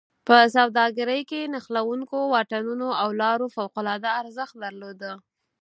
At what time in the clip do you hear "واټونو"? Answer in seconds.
2.33-2.87